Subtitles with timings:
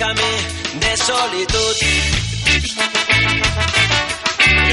[0.00, 0.34] camí
[0.80, 1.76] de solitud.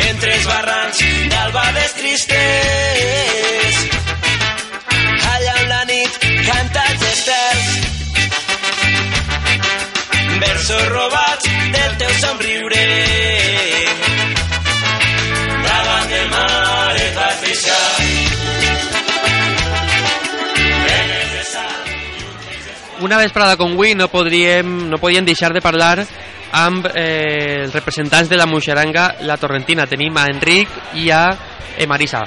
[0.10, 1.02] Entre els barrancs
[1.34, 3.74] d'albades tristes,
[5.34, 6.12] allà on la nit
[6.48, 7.68] canta els estels,
[10.46, 12.77] versos robats del teu somriure.
[23.08, 26.02] Una vesprada com avui no podríem, no podíem deixar de parlar
[26.60, 29.86] amb eh, els representants de la Muixeranga, la Torrentina.
[29.88, 32.26] Tenim a Enric i a eh, Marisa.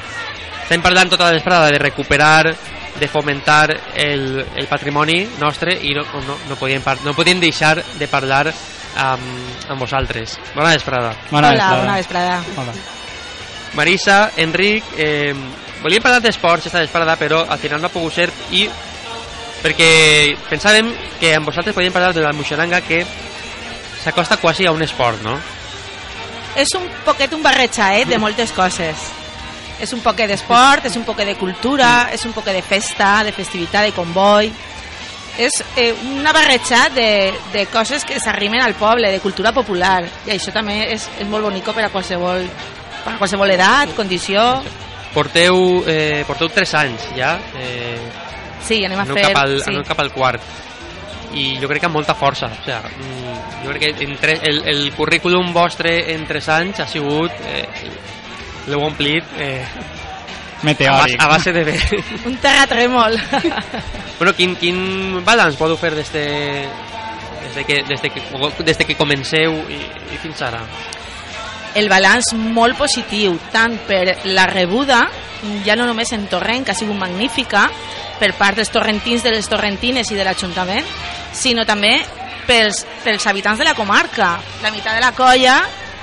[0.62, 2.55] Estem parlant tota la vesprada de recuperar,
[2.97, 7.77] de fomentar el, el patrimoni nostre i no, no, no, podíem, par no podíem deixar
[8.01, 10.38] de parlar amb, amb vosaltres.
[10.57, 11.12] Bona vesprada.
[11.29, 11.80] Bona Hola, vesprada.
[11.85, 12.45] bona vesprada.
[12.57, 12.79] Hola.
[13.77, 15.35] Marisa, Enric, eh,
[15.85, 18.65] volíem parlar d'esports esta vesprada, però al final no ha pogut ser i
[19.63, 23.05] perquè pensàvem que amb vosaltres podíem parlar de la Muixeranga que
[24.02, 25.37] s'acosta quasi a un esport, no?
[26.57, 29.11] És un poquet un barrejaet de moltes coses.
[29.80, 33.33] És un poquet d'esport, és un poquet de cultura, és un poquet de festa, de
[33.33, 34.51] festivitat, de comboi.
[35.41, 40.02] És eh, una barreja de, de coses que s'arrimen al poble, de cultura popular.
[40.27, 42.45] I això també és, és molt bonico per a qualsevol,
[43.05, 44.45] per a qualsevol edat, condició.
[45.15, 47.97] Porteu, eh, porteu 3 anys ja, eh,
[48.71, 49.30] Sí, anem a aneu, fer...
[49.30, 49.73] cap al, sí.
[49.74, 50.59] aneu cap al quart
[51.30, 54.62] i jo crec que amb molta força o sea, mm, jo crec que entre, el,
[54.66, 57.65] el currículum vostre en 3 anys ha sigut eh,
[58.66, 61.23] l'heu omplit eh, a, base, Meteòric.
[61.23, 61.77] a base de bé
[62.29, 63.18] Un terratrèmol.
[64.21, 64.77] Bueno, quin, quin
[65.25, 66.25] balanç podeu fer des de,
[67.41, 68.21] des de, que, des de, que,
[68.66, 69.78] des de que comenceu i,
[70.12, 70.60] i fins ara?
[71.75, 75.04] El balanç molt positiu, tant per la rebuda,
[75.65, 77.69] ja no només en Torrent, que ha sigut magnífica,
[78.21, 80.87] per part dels torrentins, de les torrentines i de l'Ajuntament,
[81.32, 81.94] sinó també
[82.47, 84.34] pels, pels habitants de la comarca.
[84.62, 85.61] La meitat de la colla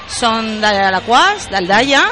[0.09, 2.05] són de l'Aquàs, d'Aldaia,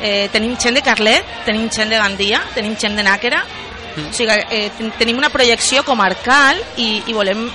[0.00, 3.44] eh, tenim gent de Carlet, tenim gent de Gandia, tenim gent de Nàquera,
[4.06, 7.48] o sigui, eh, ten- tenim una projecció comarcal i, i volem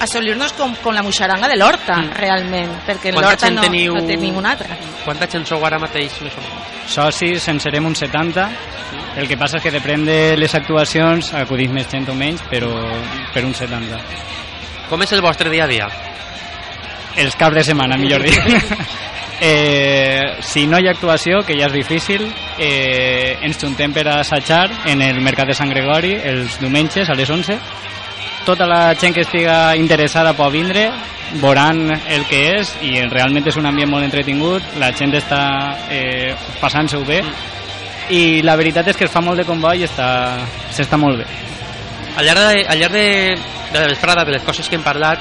[0.00, 2.12] assolir-nos com, com la muixaranga de l'Horta, Mm.
[2.14, 3.94] realment, perquè en l'Horta no, teniu?
[3.94, 4.76] no té ninguna altra.
[5.04, 6.20] Quanta gent sou ara mateix?
[6.22, 6.92] Més o menys?
[6.92, 8.48] Socis en serem uns 70.
[9.16, 12.70] El que passa és que depèn de les actuacions, acudís més gent o menys, però
[13.34, 13.98] per uns 70.
[14.88, 15.88] Com és el vostre dia a dia?
[17.16, 18.38] Els caps de setmana, millor dir.
[19.40, 22.26] eh, si no hi ha actuació, que ja és difícil,
[22.58, 27.30] eh, ens juntem per assajar en el Mercat de Sant Gregori els diumenges a les
[27.30, 27.58] 11.
[28.46, 30.88] Tota la gent que estiga interessada pot vindre,
[31.42, 35.42] veuran el que és i realment és un ambient molt entretingut, la gent està
[35.92, 37.20] eh, passant-se-ho bé
[38.08, 40.38] i la veritat és que es fa molt de comboi i està-
[40.72, 41.26] s'està molt bé.
[42.16, 43.36] Al llarg, de, al llarg de,
[43.74, 45.20] de la vesprada, de les coses que hem parlat,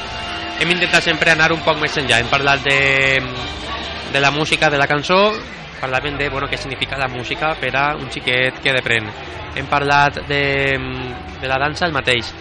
[0.61, 2.21] hem intentat sempre anar un poc més enllà.
[2.23, 3.19] Hem parlat de,
[4.11, 5.33] de la música, de la cançó,
[5.81, 9.09] parlàvem de bueno, què significa la música per a un xiquet que depèn.
[9.57, 10.43] Hem parlat de,
[11.41, 12.31] de la dansa el mateix.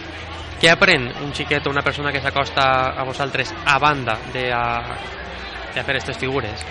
[0.57, 2.67] Què aprèn un xiquet o una persona que s'acosta
[2.97, 4.63] a vosaltres a banda de, a,
[5.75, 6.65] de fer aquestes figures?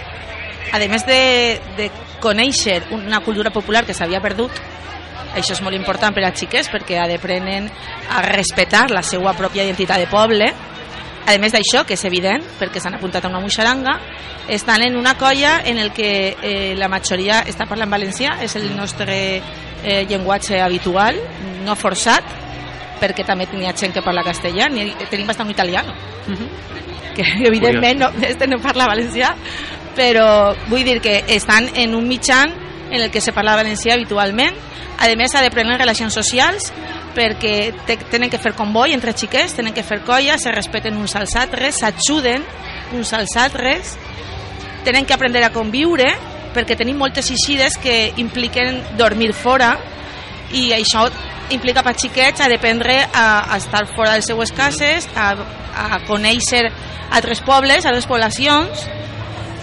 [0.74, 1.20] A més de,
[1.78, 1.90] de
[2.20, 4.50] conèixer una cultura popular que s'havia perdut,
[5.36, 7.68] això és molt important per als xiquets perquè ha d'aprenen
[8.10, 10.50] a respectar la seva pròpia identitat de poble.
[11.26, 13.97] A més d'això, que és evident, perquè s'han apuntat a una muixaranga,
[14.48, 18.69] estan en una colla en el que eh, la majoria està parlant valencià, és el
[18.76, 21.19] nostre eh, llenguatge habitual,
[21.66, 22.28] no forçat,
[23.00, 25.97] perquè també tenia gent que parla castellà, ni, tenim bastant italiano,
[27.16, 29.34] que evidentment no, este no parla valencià,
[29.97, 32.54] però vull dir que estan en un mitjan
[32.91, 34.54] en el que se parla valencià habitualment,
[34.97, 36.70] a més ha de prendre relacions socials
[37.16, 41.16] perquè te, tenen que fer comboi entre xiquets, tenen que fer colla, se respeten uns
[41.16, 42.44] als altres, s'ajuden
[42.97, 43.97] uns als altres,
[44.84, 46.12] tenen que aprendre a conviure
[46.56, 49.75] perquè tenim moltes eixides que impliquen dormir fora
[50.55, 51.08] i això
[51.52, 55.32] implica per xiquets a dependre a, a estar fora de les seues cases, a,
[55.76, 56.64] a conèixer
[57.11, 58.87] altres pobles, altres poblacions,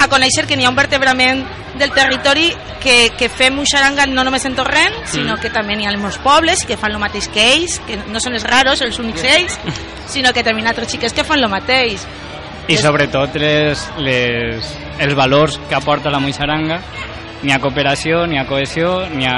[0.03, 1.44] a conèixer que n'hi ha un vertebrament
[1.79, 2.51] del territori
[2.83, 5.41] que, que fem un xaranga no només en Torrent, sinó Mm.
[5.41, 8.35] que també n'hi ha molts pobles que fan el mateix que ells, que no són
[8.35, 9.57] els raros, els únics ells,
[10.07, 12.05] sinó que també hi ha altres xiques que fan el mateix.
[12.67, 14.69] I sobretot les, les,
[15.00, 16.79] els valors que aporta la Moixaranga,
[17.44, 19.38] n'hi ha cooperació, n'hi ha cohesió, n'hi ha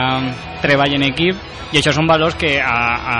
[0.62, 1.42] treball en equip,
[1.74, 3.18] i això són valors que a, a,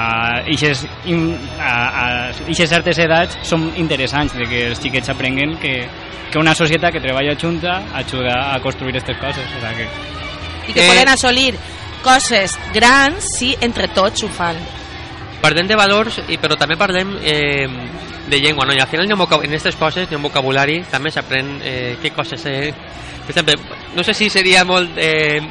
[0.54, 2.06] ixes, in, a, a
[2.48, 5.74] ixes certes edats són interessants, de que els xiquets aprenguen que,
[6.32, 9.50] que una societat que treballa junta ajuda a construir aquestes coses.
[9.58, 10.14] O sigui que
[10.70, 10.90] I que Eh.
[10.90, 11.54] poden assolir
[12.06, 14.58] coses grans si entre tots ho fan.
[15.42, 17.68] Parlem de valors, i, però també parlem eh,
[18.30, 18.74] de llengua, no?
[18.74, 21.96] I al final hi ha en aquestes coses hi ha un vocabulari, també s'aprèn eh,
[22.02, 22.46] què coses...
[22.46, 22.74] Eh,
[23.26, 23.56] per exemple,
[23.96, 25.42] no sé si seria molt eh,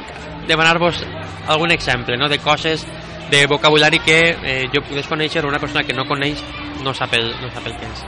[0.47, 1.03] demanar-vos
[1.47, 2.85] algun exemple, no?, de coses
[3.29, 6.41] de vocabulari que eh, jo pogués conèixer una persona que no coneix
[6.85, 8.03] no sap el, no sap el que és.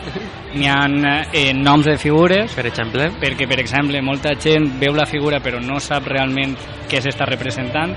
[0.53, 0.77] N'hi ha
[1.33, 5.61] eh, noms de figures, per exemple, perquè, per exemple, molta gent veu la figura però
[5.63, 6.53] no sap realment
[6.89, 7.95] què s'està representant.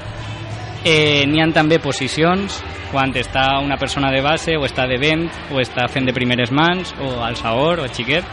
[0.84, 2.60] Eh, N'hi ha també posicions,
[2.90, 6.50] quan està una persona de base, o està de vent, o està fent de primeres
[6.50, 8.24] mans, o alçador, o xiquet.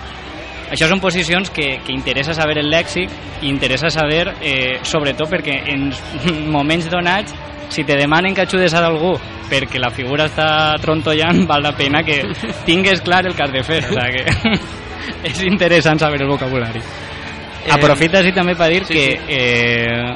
[0.72, 3.12] Això són posicions que, que interessa saber el lèxic
[3.42, 5.92] i interessa saber, eh, sobretot perquè en
[6.56, 7.36] moments donats,
[7.70, 9.18] si te demanen que ajudes a algú
[9.48, 12.22] perquè la figura està trontollant, val la pena que
[12.68, 13.84] tingues clar el que has de fer.
[13.88, 14.60] O sigui que
[15.32, 16.80] és interessant saber el vocabulari.
[16.80, 20.16] Eh, Aprofita així també per dir sí, que eh,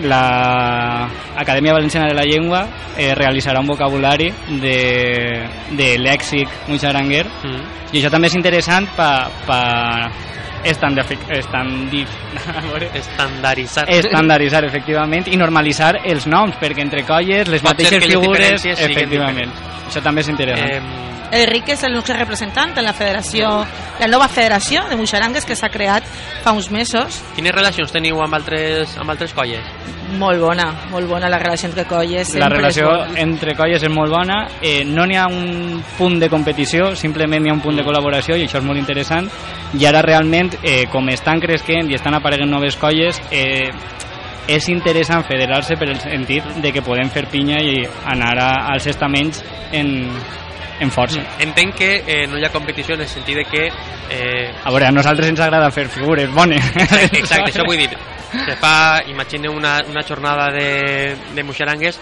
[0.00, 2.66] la Acadèmia Valenciana de la Llengua
[2.96, 5.46] eh, realitzarà un vocabulari de,
[5.76, 7.62] de lèxic muixaranguer mm,
[7.92, 9.12] i això també és interessant per
[9.46, 9.60] pa,
[10.64, 11.04] estandi,
[11.38, 12.02] estandi,
[12.56, 13.86] a veure, estandaritzar.
[13.90, 19.56] estandarditzar efectivament i normalitzar els noms perquè entre colles les Pot mateixes les figures efectivament
[19.86, 23.48] això també és interessant Eh, El Ric és el nostre representant en la federació,
[23.96, 26.04] la nova federació de Muixarangues que s'ha creat
[26.44, 27.22] fa uns mesos.
[27.32, 29.64] quines relacions teniu amb altres, amb altres colles?
[30.18, 32.34] Molt bona, molt bona la relació entre colles.
[32.36, 36.92] la relació entre colles és molt bona eh, no n'hi ha un punt de competició
[36.96, 39.30] simplement n'hi ha un punt de col·laboració i això és molt interessant
[39.78, 43.72] i ara realment eh, com estan creixent i estan apareguent noves colles eh,
[44.52, 48.88] és interessant federar-se per el sentit de que podem fer pinya i anar a, als
[48.90, 49.42] estaments
[49.72, 50.10] en,
[50.80, 51.22] en força.
[51.42, 54.88] Entenc que eh, no hi ha competició en el sentit de que eh, A veure,
[54.88, 56.64] a nosaltres ens agrada fer figures bones.
[56.74, 57.90] Exacte, exacte, això vull dir.
[58.32, 61.98] Se fa, imagine una, una jornada de, de muixerangues,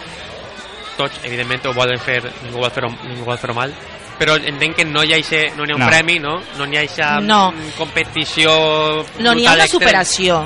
[0.96, 2.92] tots, evidentment, ho volen fer, ningú vol fer-ho
[3.40, 3.74] fer mal,
[4.20, 5.88] però entenc que no hi ha, ixe, no hi ha un No.
[5.88, 6.34] premi, no?
[6.58, 7.54] No hi ha eixa No.
[7.78, 8.52] competició...
[9.18, 10.42] No, n'hi ha una superació.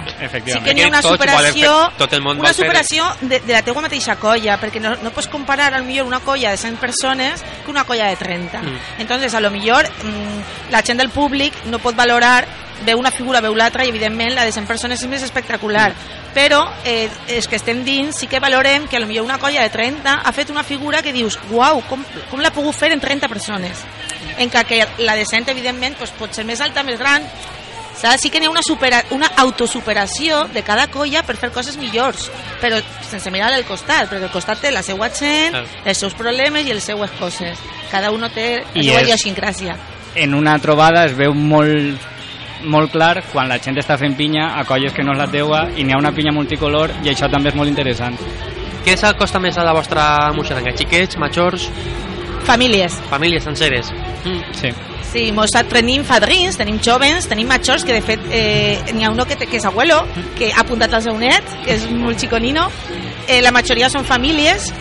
[0.47, 3.63] Sí que n'hi ha una superació, fer- tot el món una superació de, de la
[3.67, 7.43] teua mateixa colla, perquè no, no pots comparar al millor una colla de 100 persones
[7.65, 8.63] que una colla de 30.
[8.63, 8.79] Mm.
[9.01, 12.47] Entonces, a lo millor mm, la gent del públic no pot valorar
[12.85, 15.93] veu una figura, veu l'altra i evidentment la de 100 persones és més espectacular
[16.35, 20.21] però eh, els que estem dins sí que valorem que millor una colla de 30
[20.25, 23.85] ha fet una figura que dius, uau, com, com l'ha pogut fer en 30 persones
[24.39, 27.23] en què que la de 100 evidentment doncs, pot ser més alta, més gran
[27.95, 28.23] Saps?
[28.23, 32.29] Sí que n'hi ha una, supera, una autosuperació de cada colla per fer coses millors,
[32.61, 35.55] però sense mirar al costat, perquè el costat té la seva gent,
[35.85, 37.57] els seus problemes i les seues coses.
[37.93, 39.77] Cada un té la I seva és- idiosincràsia.
[40.17, 42.01] en una trobada es veu molt
[42.65, 45.67] molt clar quan la gent està fent pinya a colles que no és la teua
[45.77, 48.17] i n'hi ha una pinya multicolor i això també és molt interessant.
[48.85, 50.75] Què s'acosta més a la vostra muixeranga?
[50.77, 51.71] Xiquets, majors,
[52.45, 52.99] Famílies.
[53.09, 53.93] famílies senceres?
[54.25, 54.43] Mm.
[54.53, 54.73] Sí.
[55.15, 59.25] Sí, mos tenim fadrins, tenim jovens, tenim majors, que de fet eh, n'hi ha uno
[59.25, 60.03] que, que és abuelo,
[60.37, 62.67] que ha apuntat al seu net, que és molt xiconino.
[63.29, 64.73] Eh, la majoria són famílies,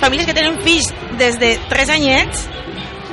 [0.00, 2.46] famílies que tenen fills des de 3 anyets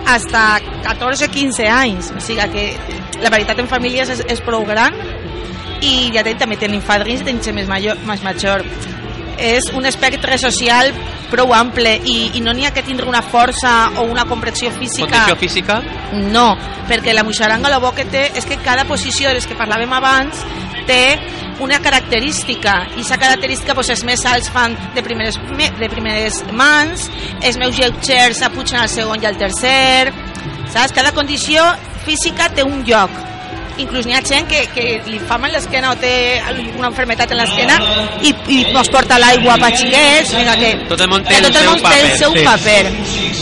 [0.08, 2.12] hasta 14 15 anys.
[2.16, 2.68] O sigui que
[3.22, 4.96] la veritat en famílies és, és prou gran
[5.84, 8.64] i ja tenim, també tenim fadrins i tenim més, major, més major.
[9.38, 10.92] És un espectre social
[11.30, 15.08] prou ample i, i no n'hi ha que tindre una força o una comprensió física
[15.10, 15.82] Condició física?
[16.14, 16.56] no,
[16.88, 19.92] perquè la muixaranga el bo que té és que cada posició de les que parlàvem
[19.94, 20.40] abans
[20.88, 21.18] té
[21.60, 26.44] una característica i aquesta característica doncs, els més alts fan de primeres, me- de primeres
[26.54, 27.10] mans
[27.42, 30.14] els meus lleugers apugen al segon i al tercer
[30.72, 30.94] saps?
[30.94, 31.64] cada condició
[32.06, 33.12] física té un lloc
[33.78, 36.42] inclús n'hi ha gent que, que li fa mal l'esquena o té
[36.78, 37.78] una enfermetat en l'esquena
[38.22, 41.46] i, i mos porta l'aigua per xiquets o sigui que, Tot el món té el
[41.46, 42.18] tot el seu té el paper.
[42.18, 42.44] seu Sí.
[42.46, 42.86] paper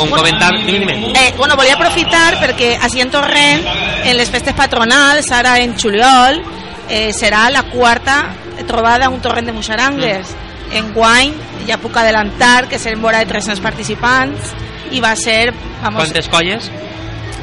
[0.02, 0.24] Un Bueno,
[0.66, 1.12] dime.
[1.16, 3.64] Eh, bueno, volia aprofitar perquè així en Torrent,
[4.04, 6.42] en les festes patronals, ara en juliol,
[6.90, 8.34] eh, serà la quarta
[8.68, 10.36] trobada a un torrent de Muixarangues.
[10.74, 11.32] En guany
[11.68, 14.52] ja puc adelantar que serem vora de 300 participants
[14.92, 16.70] i va ser, vamos, Quantes colles?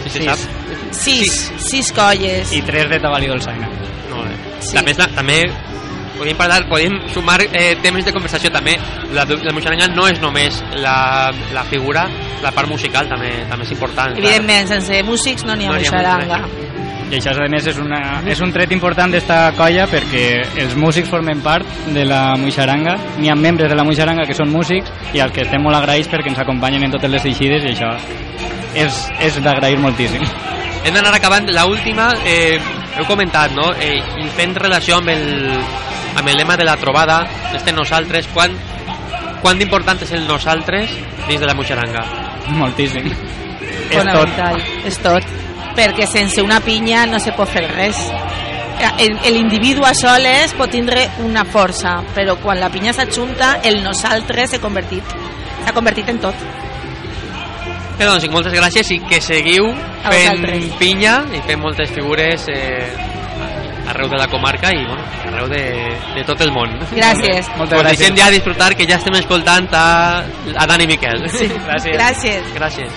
[0.03, 0.27] Si se Sis.
[0.27, 0.93] sap.
[0.93, 2.53] sis, sis colles.
[2.53, 3.69] I tres de Tabalí Dolçaina.
[4.11, 4.35] Molt bé.
[4.61, 4.75] Sí.
[4.77, 5.39] També, la- també
[6.19, 8.77] podem parlar, podem sumar eh, temes de conversació també.
[9.13, 12.07] La, la muixaranga no és només la, la figura,
[12.43, 14.13] la part musical també, també és important.
[14.15, 14.19] clar.
[14.19, 16.43] Evidentment, sense músics no n'hi ha No Muixaranga.
[17.13, 20.23] I això, a més, és, una, és un tret important d'esta colla perquè
[20.63, 22.95] els músics formen part de la Muixaranga.
[23.21, 26.09] N'hi ha membres de la Muixaranga que són músics i als que estem molt agraïts
[26.09, 27.91] perquè ens acompanyen en totes les eixides i això
[28.81, 30.25] és, és d'agrair moltíssim.
[30.87, 31.53] Hem d'anar acabant.
[31.53, 32.57] La última, eh,
[32.97, 33.69] heu comentat, no?
[33.77, 35.29] Eh, i fent relació amb el,
[36.17, 37.21] amb el lema de la trobada,
[37.53, 38.57] este nosaltres, quan,
[39.45, 40.97] quan d'important és el nosaltres
[41.29, 42.09] dins de la muixaranga?
[42.57, 43.13] Moltíssim.
[43.13, 45.52] És fonamental, és tot.
[45.77, 47.97] Perquè sense una pinya no se pot fer res.
[48.99, 54.51] El- L'individu a soles pot tindre una força, però quan la pinya s'ajunta, el nosaltres
[54.51, 55.05] s'ha convertit,
[55.65, 56.35] s'ha convertit en tot.
[57.99, 59.69] Bé, doncs, moltes gràcies i que seguiu
[60.03, 62.89] fent pinya i fent moltes figures eh,
[63.93, 65.63] arreu de la comarca i bueno, arreu de,
[66.17, 66.73] de tot el món.
[66.91, 67.47] Gràcies.
[67.59, 67.99] Moltes Us gràcies.
[68.01, 70.25] deixem ja disfrutar que ja estem escoltant a,
[70.57, 71.29] a Dani Miquel.
[71.31, 71.47] Sí.
[71.69, 71.95] Gràcies.
[72.01, 72.53] Gràcies.
[72.57, 72.91] Gràcies.